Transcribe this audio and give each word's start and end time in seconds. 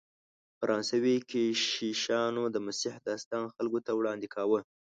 فرانسوي 0.59 1.15
کشیشانو 1.29 2.43
د 2.51 2.55
مسیح 2.65 2.93
داستان 3.07 3.43
خلکو 3.55 3.79
ته 3.85 3.91
وړاندې 3.99 4.27
کاوه. 4.35 4.59